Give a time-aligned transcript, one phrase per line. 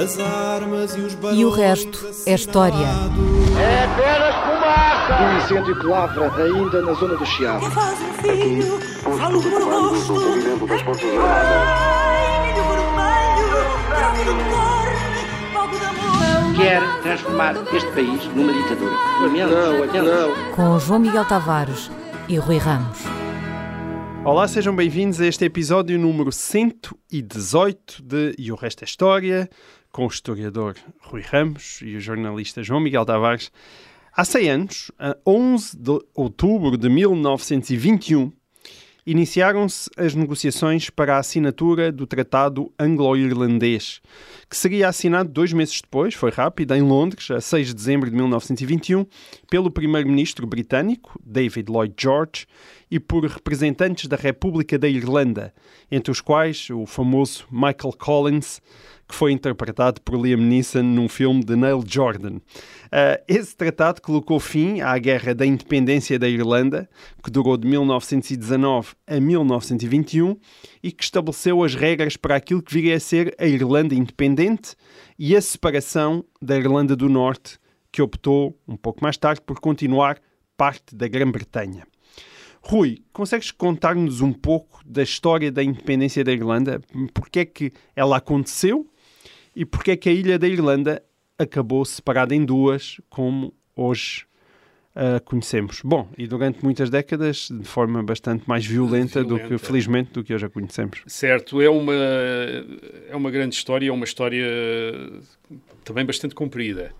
[0.00, 2.86] As armas e os E o resto é história.
[3.58, 5.22] É apenas fumaça!
[5.22, 7.68] Um incêndio que lavra ainda na zona do Chiado.
[7.70, 8.78] faz um filho,
[9.18, 10.14] falo do rosto.
[11.26, 13.64] Ai, milho vermelho,
[15.52, 16.56] fogo de amor.
[16.56, 18.94] Quer transformar este país numa ditadura.
[19.22, 20.02] Lamento, Não, lamento.
[20.02, 20.52] não.
[20.54, 21.90] Com João Miguel Tavares
[22.28, 22.98] e Rui Ramos.
[24.24, 29.48] Olá, sejam bem-vindos a este episódio número 118 de E o Resto é História,
[29.98, 33.50] com o historiador Rui Ramos e o jornalista João Miguel Tavares.
[34.16, 38.30] Há 100 anos, a 11 de outubro de 1921,
[39.04, 44.00] iniciaram-se as negociações para a assinatura do Tratado Anglo-Irlandês,
[44.48, 48.14] que seria assinado dois meses depois, foi rápido, em Londres, a 6 de dezembro de
[48.14, 49.04] 1921,
[49.50, 52.46] pelo primeiro-ministro britânico, David Lloyd George,
[52.88, 55.52] e por representantes da República da Irlanda,
[55.90, 58.62] entre os quais o famoso Michael Collins,
[59.08, 62.40] que foi interpretado por Liam Neeson num filme de Neil Jordan.
[62.92, 66.88] Ah, esse tratado colocou fim à Guerra da Independência da Irlanda,
[67.24, 70.36] que durou de 1919 a 1921
[70.82, 74.76] e que estabeleceu as regras para aquilo que viria a ser a Irlanda independente
[75.18, 77.58] e a separação da Irlanda do Norte,
[77.90, 80.18] que optou, um pouco mais tarde, por continuar
[80.56, 81.86] parte da Grã-Bretanha.
[82.60, 86.80] Rui, consegues contar-nos um pouco da história da independência da Irlanda?
[87.14, 88.86] Porque é que ela aconteceu
[89.58, 91.02] e porque é que a ilha da Irlanda
[91.36, 94.24] acabou separada em duas, como hoje
[94.94, 95.80] a conhecemos?
[95.84, 99.66] Bom, e durante muitas décadas de forma bastante mais violenta, do que, Violenta.
[99.66, 101.02] felizmente, do que hoje a conhecemos.
[101.08, 104.46] Certo, é uma, é uma grande história, é uma história
[105.84, 106.92] também bastante comprida.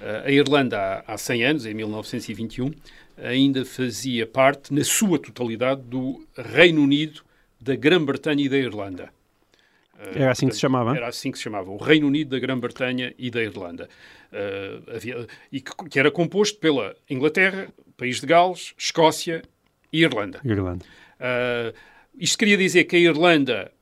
[0.00, 2.70] Eh, A Irlanda, há, há 100 anos, em 1921,
[3.18, 7.20] ainda fazia parte, na sua totalidade, do Reino Unido,
[7.60, 9.10] da Grã-Bretanha e da Irlanda.
[10.14, 10.96] Era assim que se chamava?
[10.96, 13.88] Era assim que se chamava, o Reino Unido da Grã-Bretanha e da Irlanda.
[14.32, 19.42] Eh, havia- e que, que era composto pela Inglaterra, País de Gales, Escócia
[19.92, 20.40] e Irlanda.
[20.44, 20.84] Irlanda.
[21.18, 21.74] Uh,
[22.16, 23.72] isto queria dizer que a Irlanda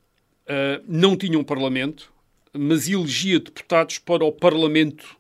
[0.49, 2.11] uh, não tinha um parlamento,
[2.53, 5.17] mas elegia deputados para o parlamento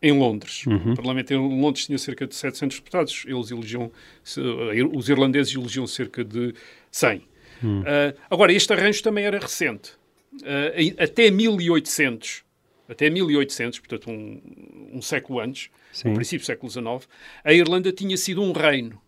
[0.00, 0.64] em Londres.
[0.92, 5.86] O parlamento em Londres tinha cerca de 700 deputados, eles elegiam, uh, os irlandeses elegiam
[5.88, 6.54] cerca de
[6.92, 7.18] 100.
[7.18, 7.24] Uh,
[8.30, 9.92] agora, este arranjo também era recente.
[10.42, 12.44] Uh, até 1800,
[12.88, 14.40] até 1800, portanto um,
[14.92, 16.08] um século antes, Sim.
[16.08, 17.08] no princípio do século XIX,
[17.42, 19.00] a Irlanda tinha sido um reino.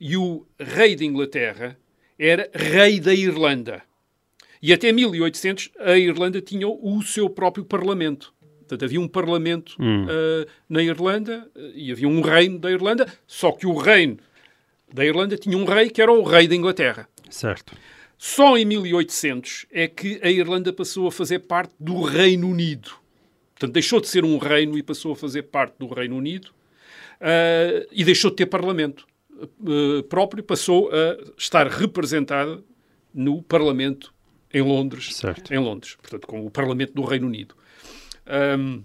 [0.00, 1.76] E o rei de Inglaterra
[2.18, 3.82] era rei da Irlanda.
[4.62, 8.34] E até 1800 a Irlanda tinha o seu próprio parlamento.
[8.60, 13.52] Portanto, havia um parlamento ah, na Irlanda ah, e havia um reino da Irlanda, só
[13.52, 14.18] que o reino
[14.92, 17.08] da Irlanda tinha um rei que era o rei da Inglaterra.
[17.30, 17.74] Certo.
[18.18, 22.90] Só em 1800 é que a Irlanda passou a fazer parte do Reino Unido.
[23.54, 26.50] Portanto, deixou de ser um reino e passou a fazer parte do Reino Unido
[27.20, 29.06] ah, e deixou de ter parlamento
[29.40, 32.62] ah, próprio, passou a estar representada
[33.14, 34.12] no Parlamento
[34.52, 35.14] em Londres.
[35.14, 35.54] Certo.
[35.54, 37.54] Em Londres, portanto, com o Parlamento do Reino Unido.
[38.26, 38.82] Ahm,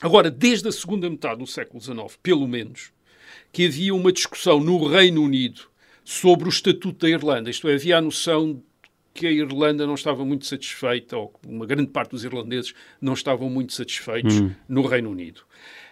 [0.00, 2.92] agora, desde a segunda metade do século XIX, pelo menos,
[3.52, 5.62] que havia uma discussão no Reino Unido
[6.04, 7.50] sobre o Estatuto da Irlanda.
[7.50, 8.62] Isto é, havia a noção
[9.14, 13.48] que a Irlanda não estava muito satisfeita, ou uma grande parte dos irlandeses não estavam
[13.50, 15.42] muito satisfeitos no Reino Unido.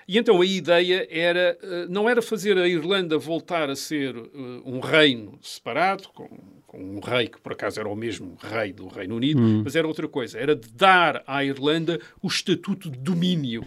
[0.09, 4.29] E então a ideia era, eh, não era fazer a Irlanda voltar a ser eh,
[4.65, 6.29] um reino separado, com,
[6.67, 9.87] com um rei que por acaso era o mesmo rei do Reino Unido, mas era
[9.87, 13.65] outra coisa, era de dar à Irlanda o estatuto de domínio.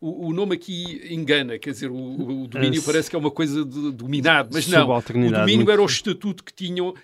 [0.00, 3.30] O, o nome aqui engana, quer dizer, o, o domínio É, parece que é uma
[3.30, 4.86] coisa de dominado, mas não.
[5.28, 6.94] O domínio muito- era o estatuto que tinham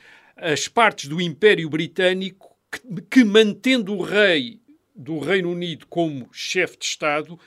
[0.43, 4.61] as partes do Império Britânico que, que mantendo o rei
[4.95, 7.39] do Reino Unido como chefe de Estado,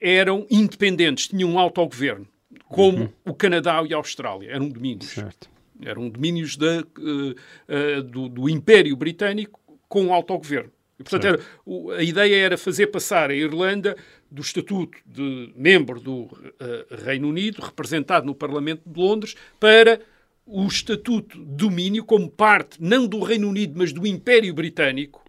[0.00, 2.26] eram independentes, tinham um autogoverno,
[2.68, 5.10] como o Canadá e a Austrália, eram domínios.
[5.10, 5.48] Certo.
[5.82, 7.34] Eram domínios da, eh,
[7.68, 10.70] eh, do, do Império Britânico com autogoverno.
[10.98, 13.94] E, portanto, era- o- a ideia era fazer passar a Irlanda
[14.30, 16.28] do estatuto de membro do
[16.58, 20.00] eh, Reino Unido, representado no Parlamento de Londres, para
[20.46, 25.24] o estatuto de domínio como parte, não do Reino Unido, mas do Império Britânico,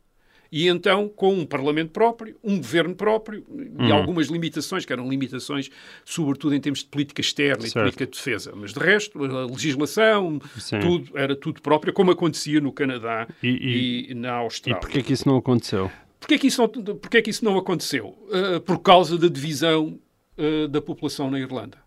[0.52, 3.44] e então com um Parlamento próprio, um governo próprio
[3.80, 5.70] e algumas limitações, que eram limitações,
[6.06, 7.84] sobretudo em termos de política externa e Certo.
[7.84, 8.54] política de defesa.
[8.56, 10.80] Mas de resto, a legislação, Sim.
[10.80, 14.80] tudo, era tudo próprio, como acontecia no Canadá E- e, na E Austrália.
[14.80, 15.92] porquê que isso não aconteceu?
[16.20, 18.08] Porquê que isso não, porquê que isso não aconteceu?
[18.30, 20.00] Uh, por causa da divisão
[20.38, 21.78] uh, da população na Irlanda.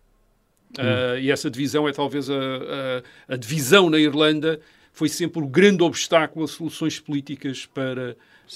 [0.77, 4.59] Uh, E essa divisão é talvez a, a, a divisão na Irlanda
[4.93, 8.11] foi sempre o grande obstáculo a soluções políticas para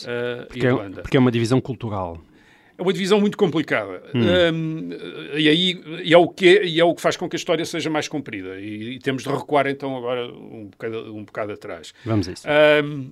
[0.06, 1.01] a Porque é, Irlanda.
[1.01, 2.21] porque é uma divisão cultural.
[2.77, 4.03] É uma divisão muito complicada.
[4.13, 4.89] Um,
[5.38, 7.63] e aí e é, o que, e é o que faz com que a história
[7.65, 8.59] seja mais comprida.
[8.59, 11.94] E, e temos de recuar então agora um bocado, um bocado atrás.
[12.06, 12.45] Vamos a isso.
[12.83, 13.11] Um,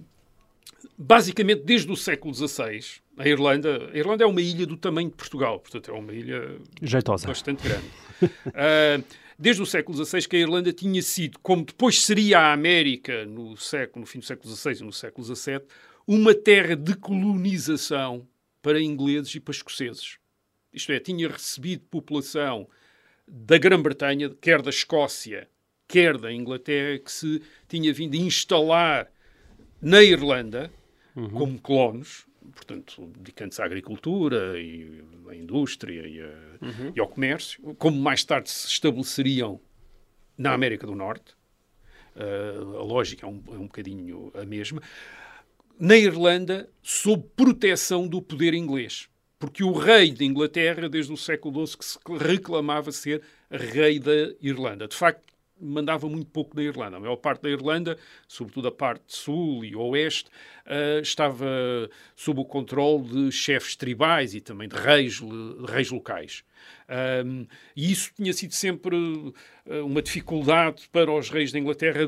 [0.98, 5.16] basicamente, desde o século XVI, a Irlanda, a Irlanda é uma ilha do tamanho de
[5.16, 7.28] Portugal, portanto é uma ilha Jeitosa.
[7.28, 7.86] bastante grande.
[8.24, 9.04] Uh,
[9.38, 13.58] desde o século XVI que a Irlanda tinha sido, como depois seria a América no,
[13.58, 15.62] século, no fim do século XVI e no século XVII,
[16.08, 18.28] uma terra de colonização
[18.62, 20.18] para ingleses e para escoceses.
[20.72, 22.68] Isto é, tinha recebido população
[23.28, 25.48] da Grã-Bretanha, quer da Escócia,
[25.88, 29.12] quer da Inglaterra, que se tinha vindo a instalar
[29.84, 30.72] na Irlanda
[31.34, 32.26] como colonos,
[32.56, 36.58] portanto, dedicando-se à agricultura e à indústria e, a-
[36.96, 39.60] e ao comércio, como mais tarde se estabeleceriam
[40.38, 41.36] na América do Norte.
[42.16, 44.82] Uh, a lógica é um, é um bocadinho a mesma.
[45.80, 49.10] Na Irlanda, sob proteção do poder inglês.
[49.40, 53.22] Porque o rei de Inglaterra, desde o século XII, que se reclamava ser
[53.52, 54.88] rei da Irlanda.
[54.88, 55.33] De facto,
[55.64, 56.98] mandava muito pouco na Irlanda.
[56.98, 60.30] A maior parte da Irlanda, sobretudo a parte sul e oeste,
[60.66, 61.46] uh, estava
[62.16, 66.44] sob o controle de chefes tribais e também de reis, de reis locais.
[67.76, 69.34] E isso tinha sido sempre uh,
[69.86, 72.08] uma dificuldade para os reis da Inglaterra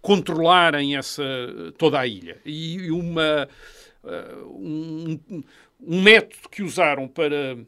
[0.00, 1.22] controlarem essa,
[1.76, 2.40] toda a ilha.
[2.44, 3.48] E, uma,
[4.02, 5.20] uh, um,
[5.80, 7.58] um método que usaram para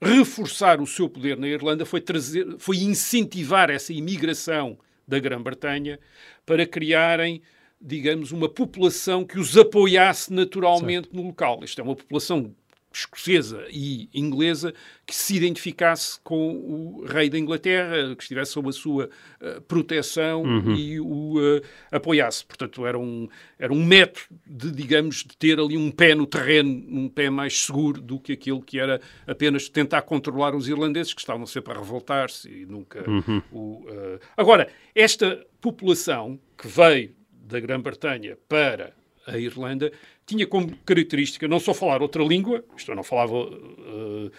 [0.00, 5.98] reforçar o seu poder na Irlanda foi, trazer, foi incentivar essa imigração da Grã-Bretanha
[6.44, 7.42] para criarem,
[7.80, 11.64] digamos, uma população que os apoiasse naturalmente no local.
[11.64, 12.54] Isto é uma população
[13.00, 14.72] escocesa e inglesa
[15.06, 19.08] que se identificasse com o rei da Inglaterra, que estivesse sob a sua
[19.40, 20.44] uh, proteção
[20.76, 22.44] e o uh, apoiasse.
[22.44, 23.28] Portanto, era um,
[23.58, 27.64] era um método de, digamos, de ter ali um pé no terreno, um pé mais
[27.64, 31.76] seguro do que aquele que era apenas tentar controlar os irlandeses, que estavam sempre a
[31.76, 33.04] revoltar-se e nunca
[33.52, 33.86] o...
[33.88, 34.20] Uh...
[34.36, 38.92] Agora, esta população que veio da Grã-Bretanha para
[39.26, 39.92] a Irlanda
[40.28, 44.30] tinha como característica não só falar outra língua, isto é, não falava uh, uh,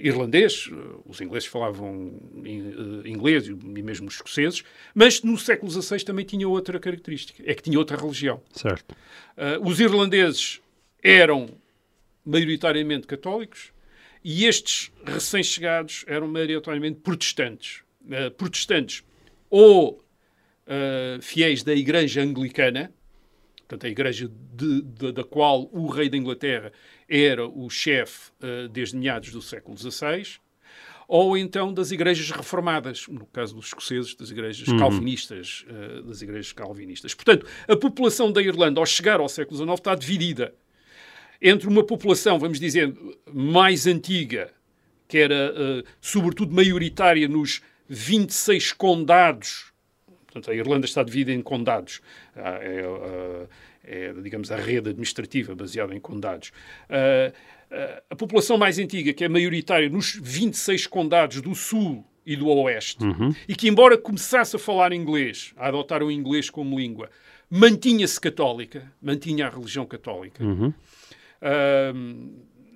[0.00, 0.70] irlandês,
[1.06, 4.62] os ingleses falavam in, inglês e mesmo os escoceses,
[4.94, 8.42] mas no século XVI também tinha outra característica, é que tinha outra religião.
[8.52, 8.92] Certo.
[8.92, 10.60] Uh, os irlandeses
[11.02, 11.48] eram
[12.24, 13.72] maioritariamente católicos
[14.22, 17.82] e estes recém-chegados eram maioritariamente protestantes.
[18.04, 19.02] Uh, protestantes
[19.48, 20.02] ou
[20.66, 22.92] uh, fiéis da Igreja Anglicana,
[23.66, 26.72] portanto, a igreja de, de, da qual o rei da Inglaterra
[27.08, 30.38] era o chefe uh, desde meados do século XVI,
[31.08, 36.52] ou então das igrejas reformadas, no caso dos escoceses, das igrejas calvinistas, uh, das igrejas
[36.52, 37.14] calvinistas.
[37.14, 40.54] Portanto, a população da Irlanda, ao chegar ao século XIX, está dividida
[41.40, 42.94] entre uma população, vamos dizer,
[43.32, 44.52] mais antiga,
[45.08, 49.71] que era uh, sobretudo maioritária nos 26 condados
[50.32, 52.00] Portanto, a Irlanda está dividida em condados.
[52.34, 53.48] É,
[53.84, 56.52] é, é, digamos, a rede administrativa baseada em condados.
[58.10, 63.02] a população mais antiga, que é maioritária nos 26 condados do sul e do oeste,
[63.04, 63.34] Uhum.
[63.48, 67.10] e que, embora começasse a falar inglês, a adotar o inglês como língua,
[67.50, 70.42] mantinha-se católica, mantinha a religião católica.
[70.44, 70.72] Uhum.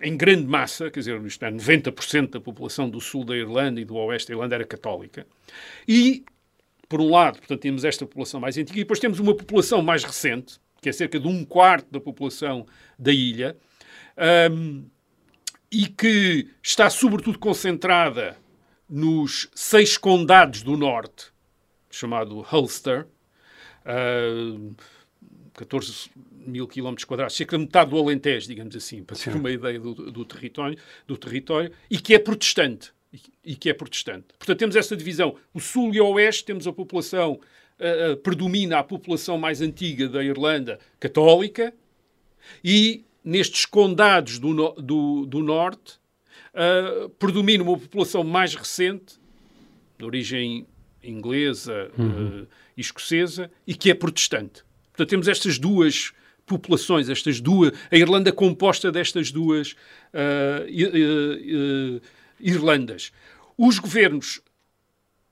[0.02, 3.84] em grande massa, quer dizer, isto é, 90% da população do sul da Irlanda e
[3.84, 5.26] do oeste da Irlanda era católica.
[5.86, 6.24] E
[6.88, 10.04] por um lado, portanto, temos esta população mais antiga e depois temos uma população mais
[10.04, 12.66] recente, que é cerca de um quarto da população
[12.98, 13.56] da ilha,
[14.50, 14.84] um,
[15.70, 18.36] e que está sobretudo concentrada
[18.88, 21.32] nos seis condados do norte,
[21.90, 23.06] chamado Ulster,
[23.84, 24.76] uh,
[25.54, 26.10] 14
[26.46, 29.94] mil quilómetros quadrados, cerca de metade do Alentejo, digamos assim, para ter uma ideia do,
[29.94, 32.92] do, território, do território, e que é protestante
[33.44, 34.26] e que é protestante.
[34.38, 35.36] Portanto, temos essa divisão.
[35.52, 40.08] O sul e o oeste temos a população, uh, uh, predomina a população mais antiga
[40.08, 41.72] da Irlanda católica
[42.62, 45.98] e nestes condados do, no, do, do norte
[46.54, 49.18] uh, predomina uma população mais recente,
[49.98, 50.66] de origem
[51.02, 52.46] inglesa Uhum.
[52.76, 54.62] e escocesa, e que é protestante.
[54.88, 56.12] Portanto, temos estas duas
[56.44, 59.74] populações, estas duas, a Irlanda composta destas duas
[62.40, 63.12] Irlandas.
[63.56, 64.40] Os governos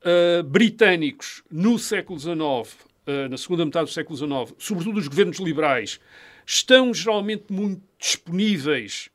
[0.04, 5.38] uh, britânicos no século XIX, uh, na segunda metade do século XIX, sobretudo os governos
[5.38, 6.00] liberais,
[6.46, 9.08] estão geralmente muito disponíveis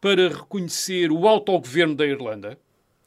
[0.00, 2.58] para reconhecer o autogoverno da Irlanda,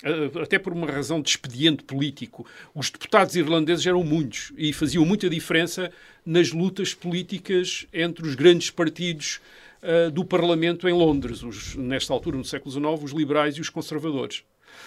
[0.04, 2.46] uh, até por uma razão de expediente político.
[2.74, 5.92] Os deputados irlandeses eram muitos e faziam muita diferença
[6.26, 9.42] nas lutas políticas entre os grandes partidos
[9.84, 13.70] uh, do Parlamento em Londres, os, nesta altura, no século XIX, os liberais e os
[13.70, 14.44] conservadores.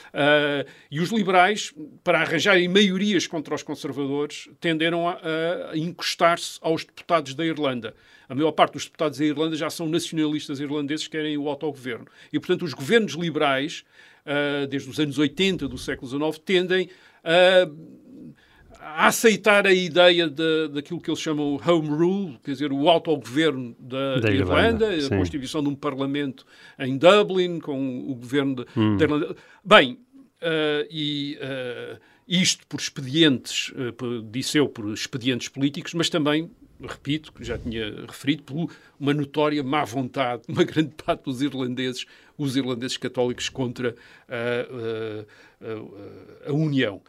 [0.08, 1.72] Uh, e os liberais,
[2.02, 5.20] para arranjarem maiorias contra os conservadores, tenderam a,
[5.70, 7.94] a encostar-se aos deputados da Irlanda.
[8.28, 12.06] A maior parte dos deputados da Irlanda já são nacionalistas irlandeses que querem o autogoverno.
[12.32, 13.84] E, portanto, os governos liberais,
[14.24, 16.90] uh, desde os anos 80 do século XIX, tendem
[17.22, 17.68] a
[18.80, 23.74] a aceitar a ideia de, daquilo que eles chamam home rule, quer dizer, o autogoverno
[23.78, 26.46] da, da Irlanda, Irlanda a constituição de um parlamento
[26.78, 28.96] em Dublin, com o governo de, hum.
[28.96, 29.36] da Irlanda.
[29.64, 36.08] Bem, uh, e uh, isto por expedientes, uh, por, disse eu, por expedientes políticos, mas
[36.08, 41.40] também repito, que já tinha referido, por uma notória má vontade, uma grande parte dos
[41.40, 42.04] irlandeses,
[42.36, 43.94] os irlandeses católicos contra
[44.28, 44.34] a,
[45.64, 47.00] a, a, a União.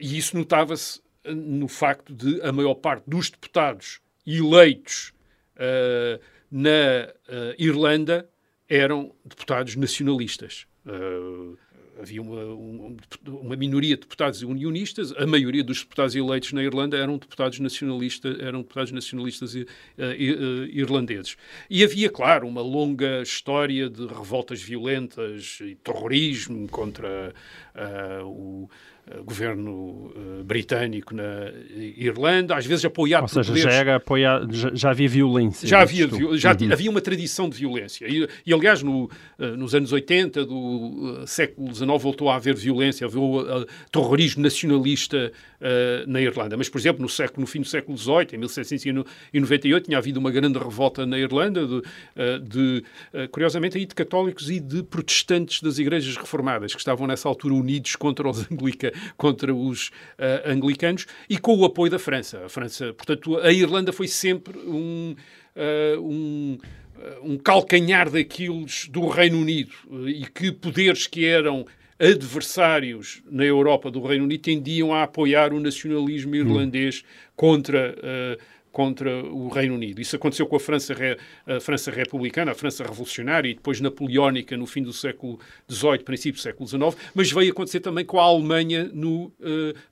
[0.00, 5.12] E isso notava-se no facto de a maior parte dos deputados eleitos
[5.56, 8.28] uh, na uh, Irlanda
[8.68, 10.66] eram deputados nacionalistas.
[10.86, 11.56] Uh,
[12.00, 16.96] havia uma, um, uma, minoria de deputados unionistas, a maioria dos deputados eleitos na Irlanda
[16.96, 19.64] eram deputados nacionalistas, eram deputados nacionalistas uh,
[20.70, 21.36] irlandeses.
[21.70, 27.34] E havia, claro, uma longa história de revoltas violentas e terrorismo contra
[27.74, 28.70] uh, o
[29.24, 31.50] governo uh, britânico na
[31.96, 35.68] Irlanda, às vezes apoiado Ou seja, já, era apoiado, já, já, havia violência.
[35.68, 36.72] Já, havia, já uhum.
[36.72, 38.06] havia uma tradição de violência.
[38.08, 42.54] E, e aliás, no, uh, nos anos 80 do uh, século XIX voltou a haver
[42.54, 43.20] violência, havia
[43.90, 45.32] terrorismo nacionalista
[46.06, 46.58] na Irlanda.
[46.58, 50.30] Mas, por exemplo, no, século, no fim do século XVIII, em 1798, tinha havido uma
[50.30, 51.82] grande revolta na Irlanda de,
[52.42, 52.84] de
[53.30, 57.96] curiosamente, aí de católicos e de protestantes das igrejas reformadas, que estavam nessa altura unidos
[57.96, 62.44] contra os anglicanos contra os uh, anglicanos e com o apoio da França.
[62.44, 65.14] A França, portanto, a Irlanda foi sempre um,
[65.56, 66.58] uh, um
[67.22, 69.74] um calcanhar daqueles do Reino Unido
[70.08, 71.66] e que poderes que eram
[71.98, 77.04] adversários na Europa do Reino Unido tendiam a apoiar o nacionalismo irlandês
[77.36, 78.42] contra uh,
[78.74, 80.00] contra o Reino Unido.
[80.00, 80.92] Isso aconteceu com a França,
[81.46, 85.38] a França republicana, a França revolucionária e depois napoleónica no fim do século
[85.70, 89.32] XVIII, princípio do século XIX, mas veio acontecer também com a Alemanha no, uh,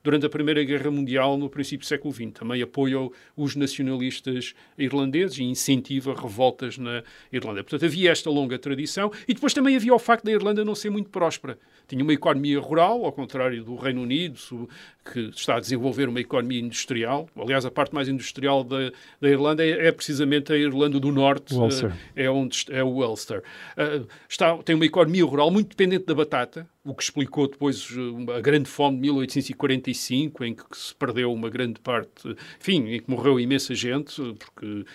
[0.03, 2.33] durante a Primeira Guerra Mundial, no princípio do século XX.
[2.33, 7.63] Também apoia os nacionalistas irlandeses e incentiva revoltas na Irlanda.
[7.63, 10.89] Portanto, havia esta longa tradição e depois também havia o facto da Irlanda não ser
[10.89, 11.57] muito próspera.
[11.87, 14.67] Tinha uma economia rural, ao contrário do Reino Unido,
[15.05, 17.29] que está a desenvolver uma economia industrial.
[17.35, 21.53] Aliás, a parte mais industrial da, da Irlanda é, é, precisamente a Irlanda do Norte,
[21.55, 23.43] uh, é, onde, é o Ulster.
[23.77, 27.87] Uh, está, tem uma economia rural muito dependente da batata, o que explicou depois
[28.35, 33.09] a grande fome de 1845, em que se perdeu uma grande parte, enfim, em que
[33.09, 34.85] morreu imensa gente, porque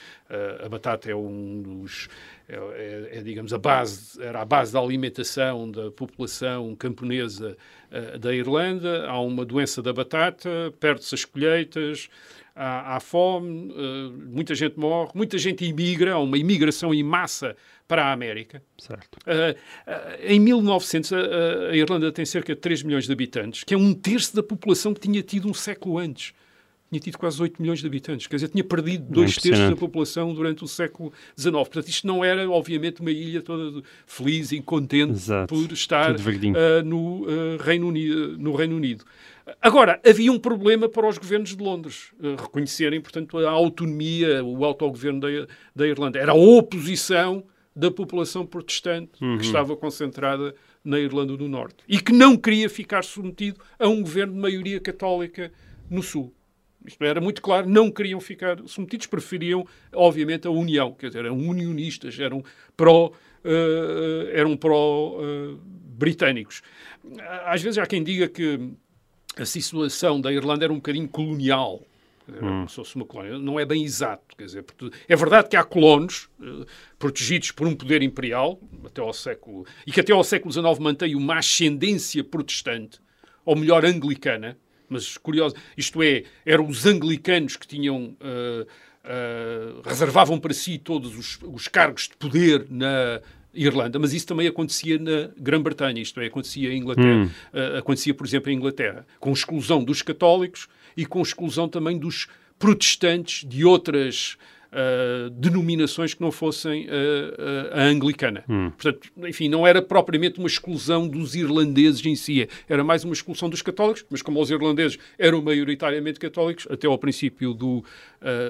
[0.64, 2.08] a batata é um dos
[2.48, 7.58] é, é, é, digamos, a base, era a base da alimentação da população camponesa
[7.92, 9.06] uh, da Irlanda.
[9.06, 10.48] Há uma doença da batata,
[10.80, 12.08] perde-se as colheitas,
[12.56, 17.54] há, há fome, uh, muita gente morre, muita gente imigra, há uma imigração em massa
[17.86, 18.62] para a América.
[18.78, 19.18] Certo.
[19.26, 19.54] Uh,
[20.22, 24.34] em 1900, a Irlanda tem cerca de 3 milhões de habitantes, que é um terço
[24.34, 26.32] da população que tinha tido um século antes
[26.90, 30.32] tinha tido quase 8 milhões de habitantes, quer dizer, tinha perdido dois terços da população
[30.32, 31.52] durante o século XIX.
[31.52, 35.54] Portanto, isto não era, obviamente, uma ilha toda feliz e contente Exato.
[35.54, 39.04] por estar uh, no, uh, Reino Unido, no Reino Unido.
[39.60, 44.64] Agora, havia um problema para os governos de Londres uh, reconhecerem, portanto, a autonomia, o
[44.64, 45.28] autogoverno da,
[45.76, 46.18] da Irlanda.
[46.18, 47.44] Era a oposição
[47.76, 49.38] da população protestante uhum.
[49.38, 54.02] que estava concentrada na Irlanda do Norte e que não queria ficar submetido a um
[54.02, 55.52] governo de maioria católica
[55.88, 56.32] no Sul.
[56.86, 60.92] Isto era muito claro, não queriam ficar submetidos, preferiam, obviamente, a União.
[60.92, 62.42] Quer dizer, eram unionistas, eram
[62.76, 63.12] pró, uh,
[64.32, 66.62] eram pró-britânicos.
[67.04, 68.70] Uh, Às vezes há quem diga que
[69.36, 71.82] a situação da Irlanda era um bocadinho colonial.
[72.30, 72.66] Hum.
[72.94, 73.38] uma colónia.
[73.38, 74.36] Não é bem exato.
[74.36, 74.62] Quer dizer,
[75.08, 76.66] é verdade que há colonos uh,
[76.98, 81.16] protegidos por um poder imperial até ao século e que até ao século XIX mantém
[81.16, 83.00] uma ascendência protestante,
[83.46, 84.58] ou melhor, anglicana,
[84.88, 88.16] mas curioso, isto é, eram os anglicanos que tinham.
[88.20, 88.66] Uh,
[89.04, 93.20] uh, reservavam para si todos os, os, cargos de poder na
[93.54, 97.30] Irlanda, mas isso também acontecia na Grã-Bretanha, isto é, acontecia em Inglaterra, hum.
[97.54, 102.28] uh, acontecia, por exemplo, em Inglaterra, com exclusão dos católicos e com exclusão também dos
[102.58, 104.36] protestantes de outras
[104.72, 106.90] uh, denominações que não fossem uh,
[107.72, 108.44] a anglicana.
[108.48, 108.70] Hum.
[108.70, 113.48] Portanto, enfim, não era propriamente uma exclusão dos irlandeses em si, era mais uma exclusão
[113.48, 117.84] dos católicos, mas como os irlandeses eram maioritariamente católicos, até ao princípio do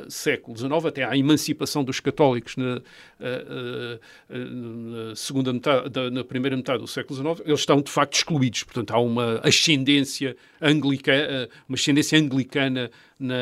[0.09, 2.81] século XIX, até à emancipação dos católicos na,
[4.39, 8.63] na segunda metade, da, na primeira metade do século XIX, eles estão de facto excluídos.
[8.63, 13.35] Portanto, há uma ascendência anglicana, uma ascendência anglicana na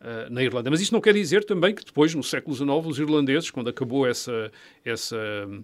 [0.00, 0.70] uh, na Irlanda.
[0.70, 4.06] Mas isso não quer dizer também que depois, no século XIX, os irlandeses, quando acabou
[4.06, 4.50] essa,
[4.84, 5.60] essa eh,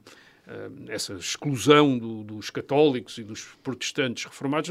[0.89, 4.71] essa exclusão do, dos católicos e dos protestantes reformados,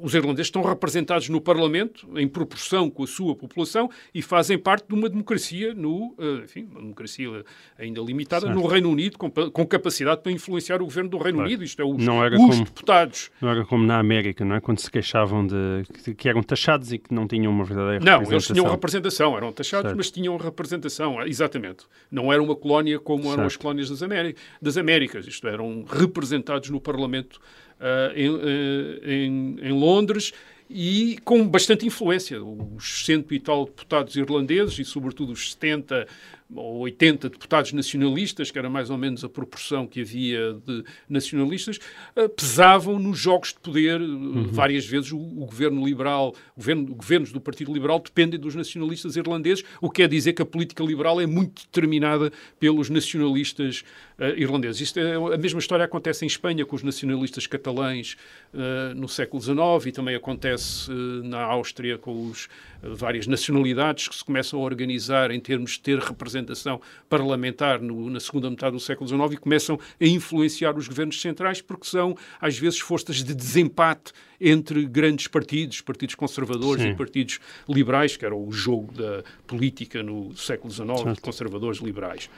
[0.00, 4.86] os irlandeses estão representados no Parlamento em proporção com a sua população e fazem parte
[4.88, 7.44] de uma democracia, no, eh, enfim, uma democracia
[7.76, 8.58] ainda limitada certo.
[8.58, 11.48] no Reino Unido, com, com, capacidade para influenciar o governo do Reino claro.
[11.48, 11.64] Unido.
[11.64, 13.30] Isto é, os, não era os como, deputados.
[13.40, 14.60] Não era como na América, não é?
[14.60, 18.30] Quando se queixavam de que eram taxados e que não tinham uma verdadeira não, representação.
[18.30, 19.96] Não, eles tinham representação, eram taxados, certo.
[19.96, 21.84] mas tinham representação, exatamente.
[22.10, 23.34] Não era uma colónia como certo.
[23.34, 24.42] eram as colónias das Américas.
[24.62, 27.40] Das Américas, isto é, eram representados no Parlamento
[27.80, 30.32] uh, em, uh, em, em Londres
[30.68, 32.42] e com bastante influência.
[32.42, 36.06] Os cento e tal deputados irlandeses e, sobretudo, os 70
[36.54, 41.78] ou 80 deputados nacionalistas, que era mais ou menos a proporção que havia de nacionalistas,
[42.16, 44.00] uh, pesavam nos jogos de poder.
[44.00, 44.48] Uhum.
[44.48, 49.64] Várias vezes o, o, governo liberal, governo, governos do Partido Liberal dependem dos nacionalistas irlandeses,
[49.80, 53.84] o que quer dizer que a política liberal é muito determinada pelos nacionalistas
[54.18, 54.80] uh, irlandeses.
[54.80, 58.16] Isto é, a mesma história acontece em Espanha com os nacionalistas catalães
[58.52, 60.90] uh, no século XIX e também acontece
[61.22, 62.48] na Áustria com os
[62.82, 65.98] várias nacionalidades que se começam a organizar em termos de ter
[66.44, 71.20] representação parlamentar no, na segunda metade do século XIX e começam a influenciar os governos
[71.20, 76.90] centrais porque são, às vezes, forças de desempate entre grandes partidos, partidos conservadores Sim.
[76.90, 82.30] e partidos liberais, que era o jogo da política no século XIX, de conservadores liberais.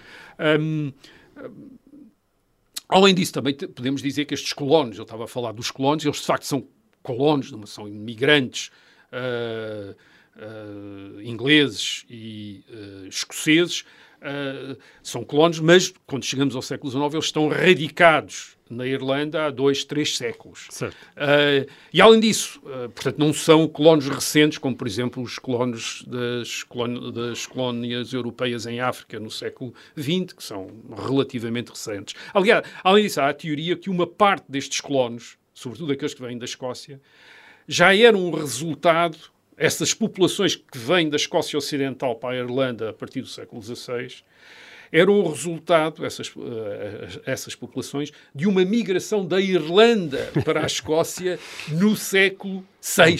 [0.60, 0.92] Um,
[2.88, 6.18] Além disso, também podemos dizer que estes colonos, eu estava a falar dos colonos, eles
[6.18, 6.68] de facto são
[7.02, 8.70] colonos, não são imigrantes
[9.12, 9.92] uh,
[10.36, 13.80] uh, ingleses e uh, escoceses,
[14.20, 19.50] uh, são colonos, mas quando chegamos ao século XIX eles estão radicados na Irlanda há
[19.50, 20.66] dois, três séculos.
[21.92, 22.60] E além disso,
[22.96, 28.66] portanto, não são colonos recentes, como por exemplo os colonos das, colónias, das colónias europeias
[28.66, 30.68] em África no século XX, que são
[31.06, 32.16] relativamente recentes.
[32.34, 36.36] Aliás, além disso, há a teoria que uma parte destes colonos, sobretudo aqueles que vêm
[36.36, 37.00] da Escócia,
[37.68, 39.16] já eram um resultado
[39.56, 44.22] essas populações que vêm da Escócia Ocidental para a Irlanda a partir do século XVI
[44.92, 51.38] eram o resultado, essas, uh, essas populações, de uma migração da Irlanda para a Escócia
[51.70, 53.16] no século VI.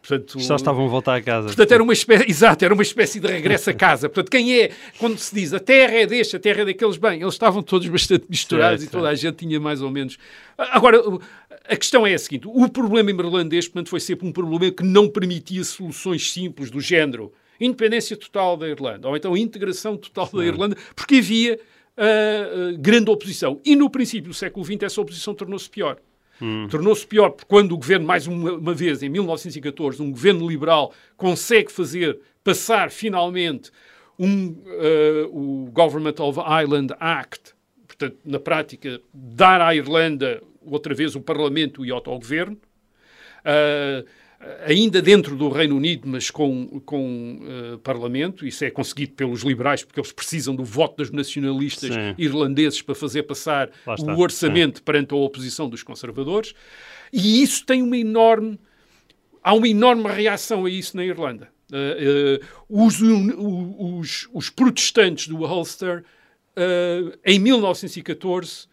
[0.00, 1.46] Portanto, Só estavam a voltar a casa.
[1.46, 4.08] Portanto, era uma espécie, exato, era uma espécie de regresso a casa.
[4.08, 7.22] Portanto, quem é, quando se diz a terra é deste, a terra é daqueles, bem,
[7.22, 10.18] eles estavam todos bastante misturados certo, e toda a gente tinha mais ou menos.
[10.58, 11.00] Agora,
[11.66, 15.08] a questão é a seguinte: o problema irlandês, portanto, foi sempre um problema que não
[15.08, 20.76] permitia soluções simples do género independência total da Irlanda, ou então integração total da Irlanda,
[20.94, 21.58] porque havia
[21.96, 23.60] uh, grande oposição.
[23.64, 25.98] E no princípio do século XX essa oposição tornou-se pior.
[26.40, 26.66] Hum.
[26.68, 30.92] Tornou-se pior porque quando o governo, mais uma, uma, vez, em 1914, um governo liberal
[31.16, 33.70] consegue fazer passar finalmente
[34.18, 37.54] um, uh, o Government of Ireland Act,
[37.86, 44.04] portanto, na prática, dar à Irlanda outra vez o Parlamento e o autogoverno, uh,
[44.66, 48.46] ainda dentro do Reino Unido, mas com, com uh, Parlamento.
[48.46, 52.14] Isso é conseguido pelos liberais, porque eles precisam do voto dos nacionalistas Sim.
[52.18, 54.84] irlandeses para fazer passar o orçamento Sim.
[54.84, 56.54] perante a oposição dos conservadores.
[57.12, 58.58] E isso tem uma enorme.
[59.42, 61.48] Há uma enorme reação a isso na Irlanda.
[61.70, 62.40] Uh,
[62.72, 66.04] uh, os, os, os, protestantes do Ulster,
[67.24, 68.68] em 1914,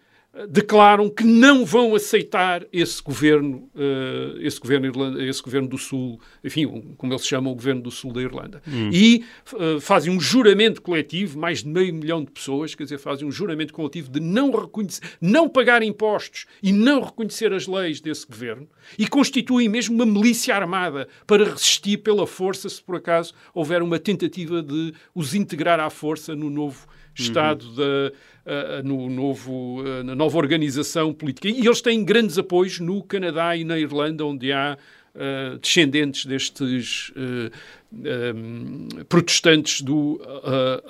[0.48, 6.22] declaram que não vão aceitar esse governo, uh, esse governo Irlanda, esse governo do Sul,
[6.42, 8.90] enfim, como eles chamam o governo do Sul da Irlanda, hum.
[8.94, 13.28] e uh, fazem um juramento coletivo, mais de meio milhão de pessoas, quer dizer, fazem
[13.28, 18.26] um juramento coletivo de não reconhecer, não pagar impostos e não reconhecer as leis desse
[18.26, 23.82] governo, e constituem mesmo uma milícia armada para resistir pela força se por acaso houver
[23.82, 27.76] uma tentativa de os integrar à força no novo Estado uhum.
[27.76, 31.48] da, uh, no novo, uh, na nova organização política.
[31.48, 34.78] E eles têm grandes apoios no Canadá e na Irlanda, onde há
[35.16, 40.22] uh, descendentes destes um, protestantes do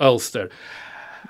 [0.00, 0.50] Ulster.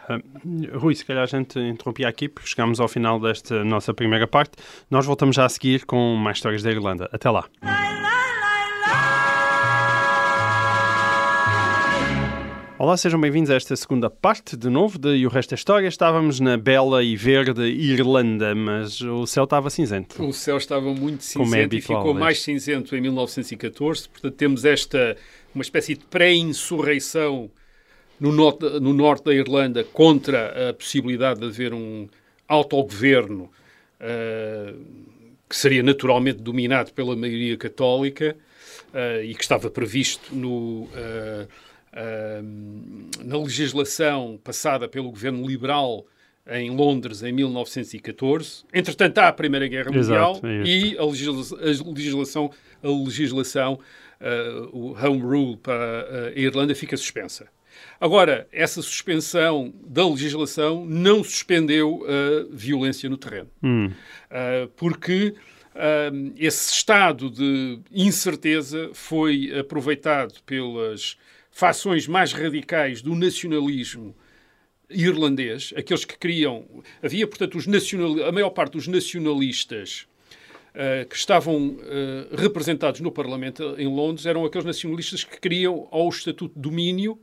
[0.08, 4.26] Uh, Rui, se calhar a gente interrompia aqui porque chegamos ao final desta nossa primeira
[4.26, 4.52] parte.
[4.90, 7.08] Nós voltamos já a seguir com mais histórias da Irlanda.
[7.12, 7.44] Até lá.
[12.82, 15.86] Olá, sejam bem-vindos a esta segunda parte, de novo, de E o Resto da História.
[15.86, 20.20] Estávamos na bela e verde Irlanda, mas o céu estava cinzento.
[20.20, 22.18] O céu estava muito é cinzento e habitual, ficou é?
[22.18, 24.08] mais cinzento em 1914.
[24.08, 25.16] Portanto, temos esta,
[25.54, 27.48] uma espécie de pré-insurreição
[28.18, 32.08] no norte, no norte da Irlanda contra a possibilidade de haver um
[32.48, 33.48] autogoverno
[34.00, 34.74] ah,
[35.48, 38.36] que seria naturalmente dominado pela maioria católica
[38.92, 41.46] ah, e que estava previsto no, ah,
[43.24, 46.06] na legislação passada pelo governo liberal
[46.50, 48.64] em Londres em 1914.
[48.74, 52.50] Entretanto, há a Primeira Guerra Exato, Mundial é e a, legisla- a legislação,
[52.82, 53.78] a legislação
[54.20, 57.46] ah, o Home Rule para a Irlanda fica suspensa.
[58.00, 63.48] Agora, essa suspensão da legislação não suspendeu a violência no terreno.
[63.62, 65.34] Uh, porque
[65.74, 71.16] uh, esse estado de incerteza foi aproveitado pelas
[71.52, 74.16] fações mais radicais do nacionalismo
[74.90, 76.66] irlandês, aqueles que queriam.
[77.02, 80.08] Havia, portanto, os nacional, a maior parte dos nacionalistas
[80.74, 86.06] uh, que estavam uh, representados no Parlamento em Londres eram aqueles nacionalistas que queriam ou
[86.06, 87.18] o Estatuto de Domínio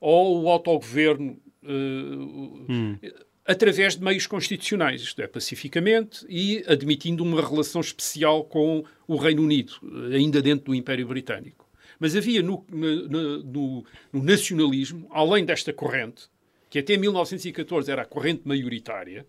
[0.00, 2.98] ou o autogoverno uh,
[3.46, 9.42] através de meios constitucionais, isto é, pacificamente e admitindo uma relação especial com o Reino
[9.42, 9.72] Unido,
[10.14, 11.59] ainda dentro do Império Britânico.
[12.00, 16.24] Mas havia no, na- no- no nacionalismo, além desta corrente,
[16.68, 19.26] que até 1914 era a corrente maioritária,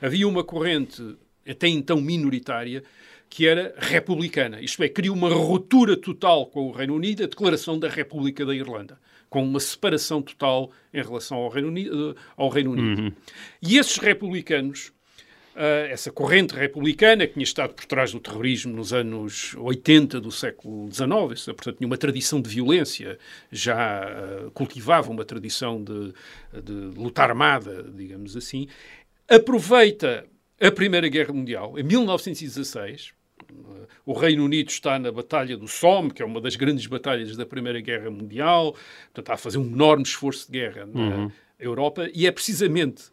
[0.00, 2.82] havia uma corrente até então minoritária
[3.28, 4.60] que era republicana.
[4.60, 8.54] Isto é, queria uma ruptura total com o Reino Unido, a declaração da República da
[8.54, 12.14] Irlanda, com uma separação total em relação ao Reino Unido.
[12.36, 13.16] Ao Reino Unido.
[13.62, 14.92] E esses republicanos,
[15.54, 20.90] essa corrente republicana que tinha estado por trás do terrorismo nos anos 80 do século
[20.90, 23.18] XIX, isso, portanto, tinha uma tradição de violência,
[23.50, 26.12] já ah, cultivava uma tradição de,
[26.62, 28.66] de luta armada, digamos assim,
[29.28, 30.26] aproveita
[30.60, 33.12] a Primeira Guerra Mundial, em 1916,
[34.04, 37.46] o Reino Unido está na Batalha do Somme, que é uma das grandes batalhas da
[37.46, 42.26] Primeira Guerra Mundial, portanto, está a fazer um enorme esforço de guerra na Europa, e
[42.26, 43.04] é precisamente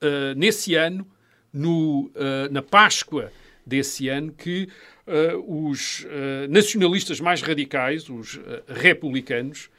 [0.00, 1.06] uh, nesse ano,
[1.52, 3.30] no, uh, na Páscoa
[3.64, 4.68] desse ano, que
[5.06, 9.70] uh, os uh, nacionalistas mais radicais, os uh, republicanos,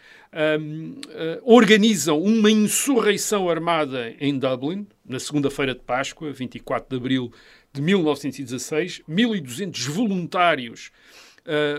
[0.60, 7.32] um, uh, organizam uma insurreição armada em Dublin, na segunda-feira de Páscoa, 24 de abril
[7.72, 9.02] de 1916.
[9.10, 10.92] 1.200 voluntários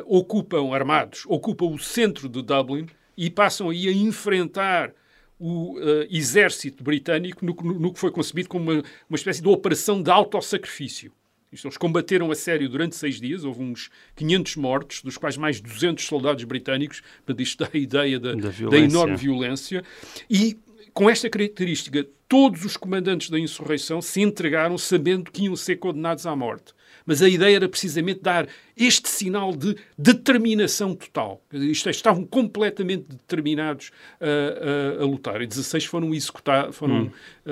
[0.04, 4.92] ocupam, armados, ocupam o centro de Dublin e passam aí a enfrentar
[5.38, 9.48] o uh, exército britânico no, no- no que foi concebido como uma, uma espécie de
[9.48, 11.12] operação de autossacrifício.
[11.52, 15.60] Isto, eles combateram a sério durante seis dias, houve uns 500 mortos, dos quais mais
[15.60, 19.84] 200 soldados britânicos, portanto isto dá a ideia da, Da da enorme violência.
[20.28, 20.56] E
[20.92, 26.26] com esta característica, todos os comandantes da insurreição se entregaram sabendo que iam ser condenados
[26.26, 26.72] à morte.
[27.06, 31.42] Mas a ideia era precisamente dar este sinal de determinação total.
[31.52, 33.90] Isto é, estavam completamente determinados
[34.20, 35.42] a, a- a lutar.
[35.42, 37.12] E 16 foram, executa foram,
[37.46, 37.50] ah,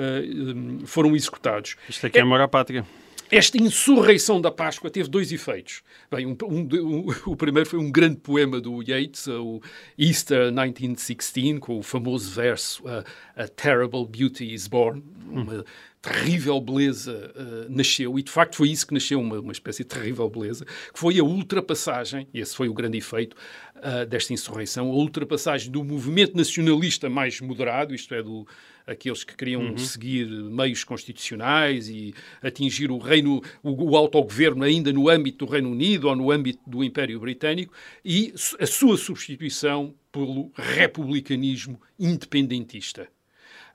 [0.55, 1.75] um, foram executados.
[1.87, 2.85] Isto aqui é amor à pátria.
[3.31, 5.81] Esta insurreição da Páscoa teve dois efeitos.
[6.11, 9.59] Bem, um- um um- o primeiro foi um grande poema do Yeats, o
[9.97, 13.03] Easter 1916, com o famoso verso "A-
[13.35, 15.03] A Terrible Beauty is Born.
[15.27, 15.65] Uma
[16.03, 19.89] terrível beleza eh, nasceu, e de facto foi isso que nasceu, uma, uma espécie de
[19.89, 23.37] terrível beleza, que foi a ultrapassagem, e esse foi o grande efeito
[23.75, 28.45] ah, desta insurreição, a ultrapassagem do movimento nacionalista mais moderado, isto é, do,
[28.85, 35.09] aqueles que queriam seguir meios constitucionais e atingir o reino, o, o autogoverno ainda no
[35.09, 40.51] âmbito do Reino Unido ou no âmbito do Império Britânico e a sua substituição pelo
[40.55, 43.07] republicanismo independentista.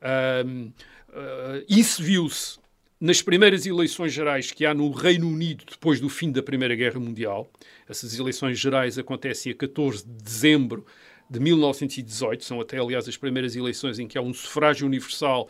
[0.03, 0.71] Ahm,
[1.13, 2.59] ah, isso viu-se
[3.01, 6.99] nas primeiras eleições gerais que há no Reino Unido depois do fim da Primeira Guerra
[6.99, 7.51] Mundial.
[7.89, 10.85] Essas eleições gerais acontecem a 14 de dezembro
[11.31, 15.49] de 1918, são até, aliás, as primeiras eleições em que há um sufrágio universal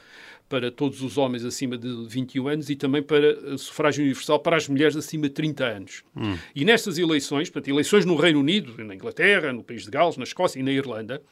[0.49, 4.57] para todos os homens acima de 21 anos e também para eh, sufrágio universal para
[4.57, 6.03] as mulheres acima de 30 anos.
[6.55, 10.25] E nestas eleições, portanto, eleições no Reino Unido, na Inglaterra, no País de Gales, na
[10.25, 11.23] Escócia e na Irlanda,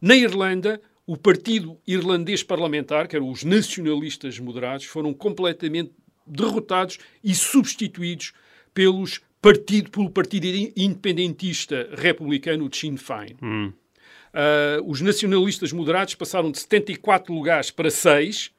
[0.00, 5.92] na Irlanda, o Partido Irlandês Parlamentar, que eram os nacionalistas moderados, foram completamente
[6.26, 8.32] derrotados e substituídos
[8.74, 13.36] pelos partido, pelo Partido Independentista Republicano de Sinn Féin.
[14.36, 18.50] Ah, os nacionalistas moderados passaram de 74 lugares para 6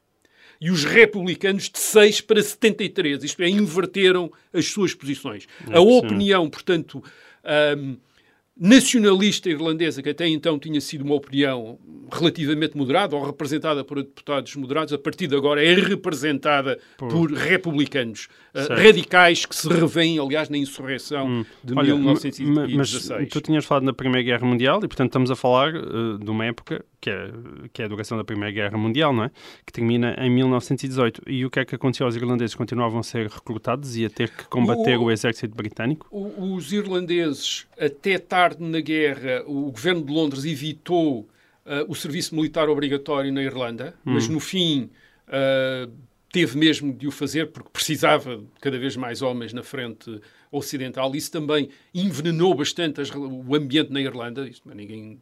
[0.59, 3.23] e os republicanos de 6 para 73.
[3.23, 5.47] Isto é, inverteram as suas posições.
[5.71, 7.03] a opinião, portanto,
[7.43, 7.97] ahm,
[8.59, 11.79] nacionalista irlandesa, que até então tinha sido uma opinião
[12.11, 17.31] relativamente moderada ou representada por deputados moderados, a partir de agora é representada por, por
[17.33, 21.45] republicanos uh, radicais que se revêem, aliás, na insurreição hum.
[21.63, 23.19] de Olha, 1916.
[23.19, 26.29] Mas tu tinhas falado na Primeira Guerra Mundial e, portanto, estamos a falar uh, de
[26.29, 27.31] uma época que é,
[27.71, 29.31] que é a duração da Primeira Guerra Mundial, não é?
[29.65, 31.21] Que termina em 1918.
[31.27, 32.55] E o que é que aconteceu aos irlandeses?
[32.55, 36.07] Continuavam a ser recrutados e a ter que combater o, o exército britânico?
[36.09, 41.27] O, os irlandeses, até tarde na guerra, o governo de Londres evitou uh,
[41.87, 44.13] o serviço militar obrigatório na Irlanda, hum.
[44.13, 44.89] mas no fim
[45.27, 45.91] uh,
[46.31, 50.19] teve mesmo de o fazer porque precisava de cada vez mais homens na frente
[50.51, 51.15] ocidental.
[51.15, 54.47] Isso também envenenou bastante as, o ambiente na Irlanda.
[54.47, 55.19] Isso, ninguém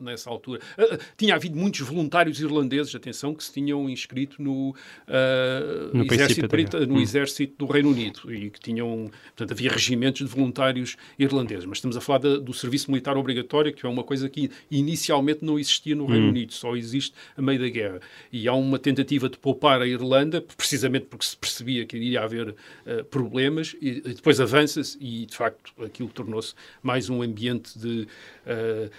[0.00, 0.60] nessa altura.
[0.78, 6.48] Uh, tinha havido muitos voluntários irlandeses, atenção, que se tinham inscrito no, uh, no, exército,
[6.48, 7.00] Brita, no hum.
[7.00, 9.10] exército, do Reino Unido e que tinham.
[9.28, 11.64] Portanto, havia regimentos de voluntários irlandeses.
[11.64, 15.58] Mas estamos a falar do serviço militar obrigatório, que é uma coisa que inicialmente não
[15.58, 16.30] existia no Reino hum.
[16.30, 18.00] Unido, só existe a meio da guerra.
[18.32, 22.50] E há uma tentativa de poupar a Irlanda, precisamente porque se percebia que iria haver
[22.50, 24.67] uh, problemas, e, e depois avança
[25.00, 28.06] e, de facto, aquilo tornou-se mais um ambiente de.
[28.46, 28.90] Uh,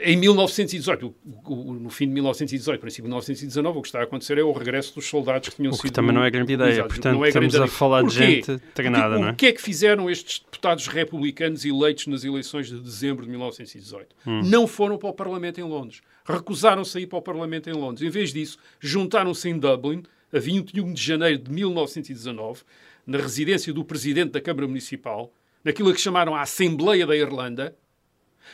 [0.00, 4.04] em 1918, o, o, no fim de 1918, princípio de 1919, o que está a
[4.04, 5.94] acontecer é o regresso dos soldados que tinham o que sido.
[5.94, 9.28] também não é grande ideia, portanto, é estamos a falar de gente treinada, Porque, não
[9.28, 9.32] é?
[9.32, 14.14] O que é que fizeram estes deputados republicanos eleitos nas eleições de dezembro de 1918?
[14.26, 14.42] Hum.
[14.44, 16.00] Não foram para o Parlamento em Londres.
[16.24, 18.06] Recusaram-se a ir para o Parlamento em Londres.
[18.06, 22.62] Em vez disso, juntaram-se em Dublin, a 21 de janeiro de 1919,
[23.08, 25.32] na residência do presidente da Câmara Municipal,
[25.64, 27.74] naquilo que chamaram a Assembleia da Irlanda,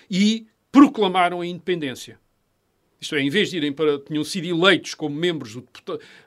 [0.08, 2.20] e proclamaram a independência.
[3.00, 3.98] Isto é, em vez de irem para.
[3.98, 5.68] tinham sido eleitos como membros do,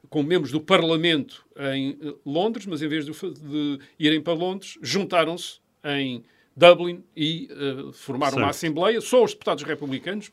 [0.10, 4.78] como membros do Parlamento em eh, Londres, mas em vez de, de irem para Londres,
[4.82, 6.24] juntaram-se em
[6.58, 8.44] Dublin e uh, formaram certo.
[8.44, 10.32] uma Assembleia, só os deputados republicanos,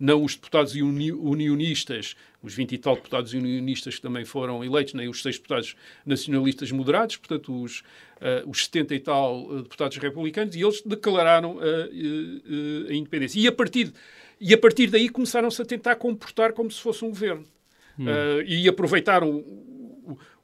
[0.00, 4.94] não os deputados uni unionistas, os 20 e tal deputados unionistas que também foram eleitos,
[4.94, 5.76] nem os seis deputados
[6.06, 11.58] nacionalistas moderados, portanto, os, uh, os 70 e tal uh, deputados republicanos, e eles declararam
[11.60, 13.38] a independência.
[13.38, 13.92] E a partir,
[14.40, 17.44] e a partir daí começaram-se a tentar comportar como se fosse um governo.
[18.00, 18.06] Hum.
[18.46, 19.44] e aproveitaram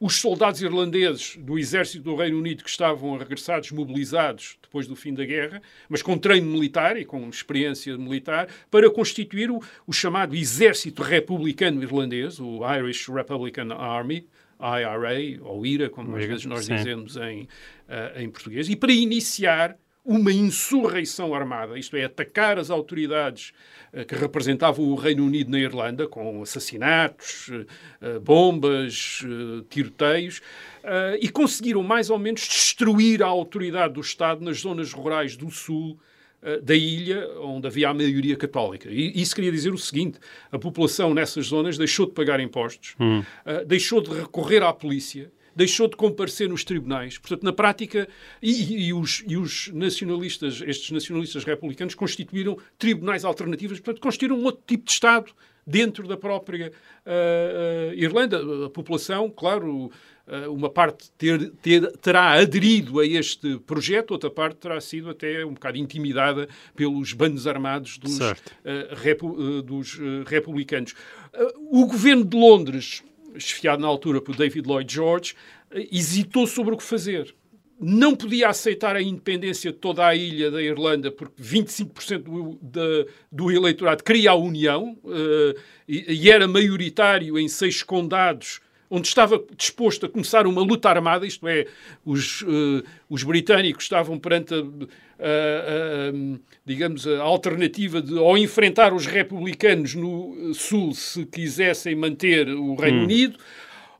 [0.00, 5.14] os soldados irlandeses do exército do Reino Unido que estavam regressados, mobilizados depois do fim
[5.14, 10.34] da guerra, mas com treino militar e com experiência militar, para constituir o, o chamado
[10.34, 14.26] Exército Republicano Irlandês, o Irish Republican Army,
[14.58, 16.74] IRA, ou IRA, como às vezes nós Sim.
[16.74, 22.68] dizemos em, uh, em português, e para iniciar uma insurreição armada, isto é, atacar as
[22.68, 23.52] autoridades
[23.92, 30.42] uh, que representavam o Reino Unido na Irlanda, com assassinatos, uh, bombas, uh, tiroteios,
[31.18, 35.98] e conseguiram mais ou menos destruir a autoridade do Estado nas zonas rurais do sul
[36.62, 38.90] da ilha, onde havia a maioria católica.
[38.90, 40.18] E isso queria dizer o seguinte:
[40.52, 43.24] a população nessas zonas deixou de pagar impostos, hum.
[43.66, 47.18] deixou de recorrer à polícia deixou de comparecer nos tribunais.
[47.18, 48.08] Portanto, na prática,
[48.42, 54.44] e, e, os, e os nacionalistas, estes nacionalistas republicanos, constituíram tribunais alternativos, portanto, constituíram um
[54.44, 55.32] outro tipo de Estado
[55.66, 58.40] dentro da própria uh, uh, Irlanda.
[58.66, 59.90] A população, claro,
[60.26, 65.44] uh, uma parte ter, ter, terá aderido a este projeto, outra parte terá sido até
[65.44, 68.18] um bocado intimidada pelos bandos armados dos,
[69.02, 70.94] repu, dos republicanos.
[71.70, 73.02] o governo de Londres
[73.34, 75.34] esfiado na altura por David Lloyd George,
[75.70, 77.34] eh, hesitou sobre o que fazer.
[77.80, 83.08] Não podia aceitar a independência de toda a ilha da Irlanda, porque 25% do, do,
[83.30, 89.42] do eleitorado queria a União uh, e, e, era maioritário em seis condados, onde estava
[89.56, 91.66] disposto a começar uma luta armada, isto é,
[92.04, 94.62] os, uh, os britânicos estavam perante a,
[96.64, 103.00] digamos, a alternativa de ou enfrentar os republicanos no Sul se quisessem manter o Reino
[103.00, 103.04] hum.
[103.04, 103.38] Unido,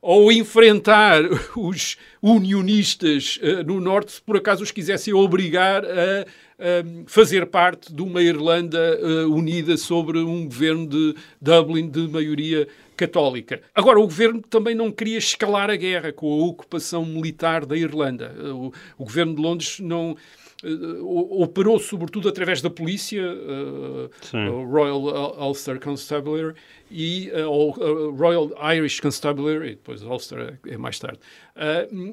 [0.01, 1.23] ou enfrentar
[1.57, 6.25] os unionistas uh, no Norte se por acaso os quisessem obrigar a,
[7.07, 13.61] fazer parte de uma Irlanda uh, unida sobre um governo de Dublin de maioria católica.
[13.73, 18.33] Agora, o governo também não queria escalar a guerra com a ocupação militar da Irlanda.
[18.53, 20.15] O, o governo de Londres não
[20.63, 24.09] uh, operou sobretudo através da polícia, uh,
[24.65, 26.55] Royal Ulster Constabulary
[26.89, 31.19] e uh, Royal Irish Constabulary, e depois Ulster é, é mais tarde,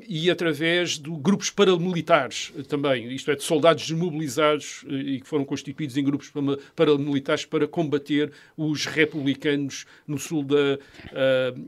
[0.09, 5.97] e através de grupos paramilitares também, isto é, de soldados desmobilizados e que foram constituídos
[5.97, 6.33] em grupos
[6.77, 10.72] paramilitares para combater os republicanos no sul da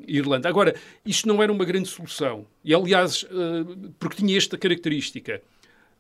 [0.07, 0.49] Irlanda.
[0.49, 3.27] Agora, isto não era uma grande solução, e aliás,
[3.99, 5.41] porque tinha esta característica